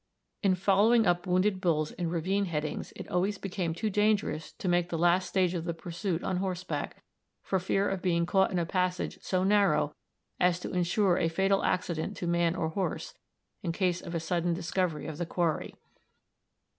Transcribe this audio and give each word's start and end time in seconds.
In 0.41 0.55
following 0.55 1.05
up 1.05 1.27
wounded 1.27 1.61
bulls 1.61 1.91
in 1.91 2.09
ravine 2.09 2.45
headings 2.45 2.91
it 2.95 3.07
always 3.09 3.37
became 3.37 3.75
too 3.75 3.91
dangerous 3.91 4.51
to 4.53 4.67
make 4.67 4.89
the 4.89 4.97
last 4.97 5.29
stage 5.29 5.53
of 5.53 5.63
the 5.65 5.75
pursuit 5.75 6.23
on 6.23 6.37
horseback, 6.37 7.03
for 7.43 7.59
fear 7.59 7.87
of 7.87 8.01
being 8.01 8.25
caught 8.25 8.49
in 8.49 8.57
a 8.57 8.65
passage 8.65 9.19
so 9.21 9.43
narrow 9.43 9.93
as 10.39 10.59
to 10.61 10.71
insure 10.73 11.19
a 11.19 11.27
fatal 11.29 11.63
accident 11.63 12.17
to 12.17 12.25
man 12.25 12.55
or 12.55 12.69
horse 12.69 13.13
in 13.61 13.71
case 13.71 14.01
of 14.01 14.15
a 14.15 14.19
sudden 14.19 14.55
discovery 14.55 15.05
of 15.05 15.19
the 15.19 15.25
quarry. 15.27 15.75